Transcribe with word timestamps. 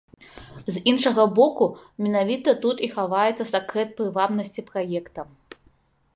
З 0.77 0.81
іншага 0.91 1.25
боку, 1.39 1.67
менавіта 2.05 2.57
тут 2.65 2.77
і 2.89 2.91
хаваецца 2.97 3.49
сакрэт 3.53 3.89
прывабнасці 4.01 4.61
праекта. 4.73 5.21